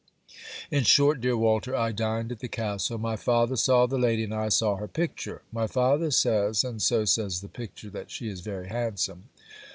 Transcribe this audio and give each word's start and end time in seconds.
In 0.71 0.83
short, 0.83 1.21
dear 1.21 1.37
Walter, 1.37 1.75
I 1.75 1.91
dined 1.91 2.31
at 2.31 2.39
the 2.39 2.47
castle. 2.47 2.97
My 2.97 3.15
father 3.15 3.55
saw 3.55 3.85
the 3.85 3.99
lady 3.99 4.23
and 4.23 4.33
I 4.33 4.49
saw 4.49 4.77
her 4.77 4.87
picture. 4.87 5.43
My 5.51 5.67
father 5.67 6.09
says, 6.09 6.63
and 6.63 6.81
so 6.81 7.05
says 7.05 7.41
the 7.41 7.47
picture, 7.47 7.91
that 7.91 8.09
she 8.09 8.27
is 8.27 8.41
very 8.41 8.67
handsome. 8.69 9.25